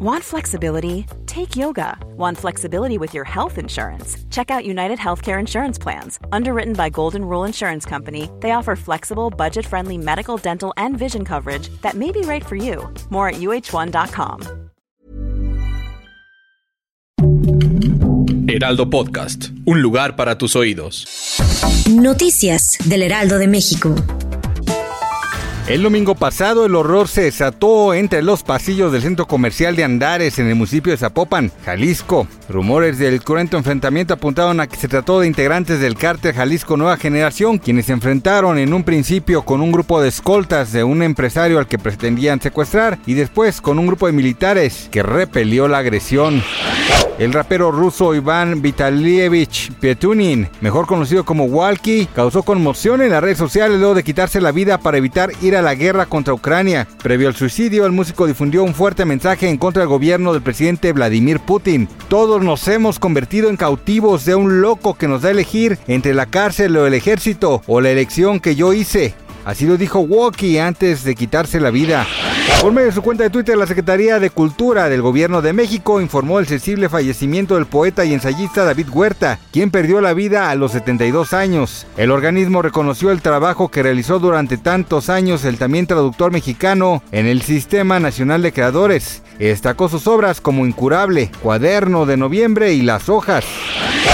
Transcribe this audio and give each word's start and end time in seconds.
Want 0.00 0.22
flexibility? 0.22 1.06
Take 1.26 1.56
yoga. 1.56 1.98
Want 2.16 2.38
flexibility 2.38 2.98
with 2.98 3.14
your 3.14 3.24
health 3.24 3.58
insurance? 3.58 4.16
Check 4.30 4.48
out 4.48 4.64
United 4.64 4.96
Healthcare 4.96 5.40
Insurance 5.40 5.76
Plans. 5.76 6.20
Underwritten 6.30 6.74
by 6.74 6.88
Golden 6.88 7.24
Rule 7.24 7.42
Insurance 7.42 7.84
Company, 7.84 8.30
they 8.38 8.52
offer 8.52 8.76
flexible, 8.76 9.28
budget 9.28 9.66
friendly 9.66 9.98
medical, 9.98 10.36
dental, 10.36 10.72
and 10.76 10.96
vision 10.96 11.24
coverage 11.24 11.68
that 11.82 11.94
may 11.94 12.12
be 12.12 12.20
right 12.20 12.46
for 12.46 12.54
you. 12.54 12.88
More 13.10 13.30
at 13.30 13.40
uh1.com. 13.40 14.70
Heraldo 18.48 18.88
Podcast, 18.90 19.50
un 19.66 19.82
lugar 19.82 20.14
para 20.14 20.38
tus 20.38 20.54
oídos. 20.54 21.06
Noticias 21.90 22.78
del 22.84 23.02
Heraldo 23.02 23.38
de 23.38 23.48
México. 23.48 23.94
El 25.68 25.82
domingo 25.82 26.14
pasado 26.14 26.64
el 26.64 26.74
horror 26.74 27.08
se 27.08 27.24
desató 27.24 27.92
entre 27.92 28.22
los 28.22 28.42
pasillos 28.42 28.90
del 28.90 29.02
centro 29.02 29.26
comercial 29.26 29.76
de 29.76 29.84
Andares 29.84 30.38
en 30.38 30.46
el 30.46 30.54
municipio 30.54 30.92
de 30.92 30.96
Zapopan, 30.96 31.52
Jalisco. 31.62 32.26
Rumores 32.48 32.96
del 32.96 33.22
cruento 33.22 33.58
enfrentamiento 33.58 34.14
apuntaron 34.14 34.60
a 34.60 34.66
que 34.66 34.76
se 34.76 34.88
trató 34.88 35.20
de 35.20 35.26
integrantes 35.26 35.78
del 35.78 35.94
cártel 35.94 36.32
Jalisco 36.32 36.78
Nueva 36.78 36.96
Generación, 36.96 37.58
quienes 37.58 37.84
se 37.84 37.92
enfrentaron 37.92 38.56
en 38.56 38.72
un 38.72 38.82
principio 38.82 39.42
con 39.42 39.60
un 39.60 39.70
grupo 39.70 40.00
de 40.00 40.08
escoltas 40.08 40.72
de 40.72 40.84
un 40.84 41.02
empresario 41.02 41.58
al 41.58 41.68
que 41.68 41.78
pretendían 41.78 42.40
secuestrar 42.40 42.98
y 43.04 43.12
después 43.12 43.60
con 43.60 43.78
un 43.78 43.88
grupo 43.88 44.06
de 44.06 44.12
militares 44.12 44.88
que 44.90 45.02
repelió 45.02 45.68
la 45.68 45.78
agresión. 45.78 46.42
El 47.18 47.32
rapero 47.32 47.72
ruso 47.72 48.14
Iván 48.14 48.62
Vitalievich 48.62 49.72
Pietunin, 49.80 50.48
mejor 50.60 50.86
conocido 50.86 51.24
como 51.24 51.46
Walkie, 51.46 52.06
causó 52.14 52.44
conmoción 52.44 53.02
en 53.02 53.10
las 53.10 53.20
redes 53.20 53.38
sociales 53.38 53.80
luego 53.80 53.96
de 53.96 54.04
quitarse 54.04 54.40
la 54.40 54.52
vida 54.52 54.78
para 54.78 54.98
evitar 54.98 55.32
ir 55.42 55.56
a 55.56 55.62
la 55.62 55.74
guerra 55.74 56.06
contra 56.06 56.32
Ucrania. 56.32 56.86
Previo 57.02 57.26
al 57.26 57.34
suicidio, 57.34 57.86
el 57.86 57.92
músico 57.92 58.28
difundió 58.28 58.62
un 58.62 58.72
fuerte 58.72 59.04
mensaje 59.04 59.48
en 59.48 59.58
contra 59.58 59.80
del 59.80 59.88
gobierno 59.88 60.32
del 60.32 60.42
presidente 60.42 60.92
Vladimir 60.92 61.40
Putin. 61.40 61.88
Todos 62.06 62.40
nos 62.40 62.68
hemos 62.68 63.00
convertido 63.00 63.50
en 63.50 63.56
cautivos 63.56 64.24
de 64.24 64.36
un 64.36 64.60
loco 64.60 64.94
que 64.94 65.08
nos 65.08 65.22
da 65.22 65.30
a 65.30 65.32
elegir 65.32 65.76
entre 65.88 66.14
la 66.14 66.26
cárcel 66.26 66.76
o 66.76 66.86
el 66.86 66.94
ejército 66.94 67.62
o 67.66 67.80
la 67.80 67.90
elección 67.90 68.38
que 68.38 68.54
yo 68.54 68.72
hice. 68.72 69.16
Así 69.48 69.64
lo 69.64 69.78
dijo 69.78 70.00
Walkie 70.00 70.58
antes 70.58 71.04
de 71.04 71.14
quitarse 71.14 71.58
la 71.58 71.70
vida. 71.70 72.06
Por 72.60 72.70
medio 72.70 72.88
de 72.88 72.92
su 72.92 73.00
cuenta 73.00 73.24
de 73.24 73.30
Twitter, 73.30 73.56
la 73.56 73.66
Secretaría 73.66 74.18
de 74.18 74.28
Cultura 74.28 74.90
del 74.90 75.00
Gobierno 75.00 75.40
de 75.40 75.54
México 75.54 76.02
informó 76.02 76.38
el 76.38 76.46
sensible 76.46 76.90
fallecimiento 76.90 77.54
del 77.54 77.64
poeta 77.64 78.04
y 78.04 78.12
ensayista 78.12 78.66
David 78.66 78.90
Huerta, 78.92 79.38
quien 79.50 79.70
perdió 79.70 80.02
la 80.02 80.12
vida 80.12 80.50
a 80.50 80.54
los 80.54 80.72
72 80.72 81.32
años. 81.32 81.86
El 81.96 82.10
organismo 82.10 82.60
reconoció 82.60 83.10
el 83.10 83.22
trabajo 83.22 83.70
que 83.70 83.82
realizó 83.82 84.18
durante 84.18 84.58
tantos 84.58 85.08
años 85.08 85.46
el 85.46 85.56
también 85.56 85.86
traductor 85.86 86.30
mexicano 86.30 87.02
en 87.10 87.24
el 87.24 87.40
Sistema 87.40 87.98
Nacional 88.00 88.42
de 88.42 88.52
Creadores. 88.52 89.22
Destacó 89.38 89.88
sus 89.88 90.06
obras 90.06 90.42
como 90.42 90.66
Incurable, 90.66 91.30
Cuaderno 91.42 92.04
de 92.04 92.18
Noviembre 92.18 92.74
y 92.74 92.82
Las 92.82 93.08
Hojas. 93.08 93.46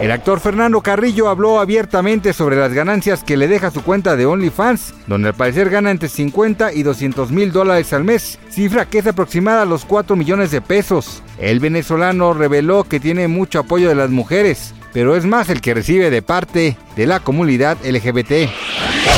El 0.00 0.10
actor 0.10 0.40
Fernando 0.40 0.82
Carrillo 0.82 1.28
habló 1.28 1.58
abiertamente 1.58 2.32
sobre 2.32 2.56
las 2.56 2.72
ganancias 2.72 3.24
que 3.24 3.36
le 3.36 3.48
deja 3.48 3.70
su 3.70 3.82
cuenta 3.82 4.14
de 4.14 4.26
OnlyFans, 4.26 4.94
donde 5.06 5.28
al 5.28 5.34
parecer 5.34 5.70
gana 5.70 5.90
entre 5.90 6.08
50 6.08 6.74
y 6.74 6.82
200 6.82 7.30
mil 7.30 7.50
dólares 7.50 7.92
al 7.92 8.04
mes, 8.04 8.38
cifra 8.50 8.84
que 8.86 8.98
es 8.98 9.06
aproximada 9.06 9.62
a 9.62 9.66
los 9.66 9.84
4 9.84 10.14
millones 10.14 10.50
de 10.50 10.60
pesos. 10.60 11.22
El 11.38 11.60
venezolano 11.60 12.34
reveló 12.34 12.84
que 12.84 13.00
tiene 13.00 13.26
mucho 13.26 13.60
apoyo 13.60 13.88
de 13.88 13.94
las 13.94 14.10
mujeres, 14.10 14.74
pero 14.92 15.16
es 15.16 15.24
más 15.24 15.48
el 15.48 15.60
que 15.60 15.74
recibe 15.74 16.10
de 16.10 16.22
parte 16.22 16.76
de 16.94 17.06
la 17.06 17.20
comunidad 17.20 17.78
LGBT. 17.84 18.50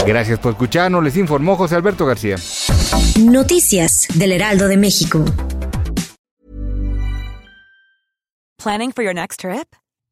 Gracias 0.06 0.38
por 0.38 0.52
escucharnos, 0.52 1.02
les 1.02 1.16
informó 1.16 1.56
José 1.56 1.74
Alberto 1.74 2.06
García. 2.06 2.36
Noticias 3.18 4.06
del 4.14 4.32
Heraldo 4.32 4.68
de 4.68 4.76
México. 4.76 5.24
Planning 8.62 8.92
for 8.92 9.04
your 9.04 9.14
next 9.14 9.40
trip? 9.40 9.66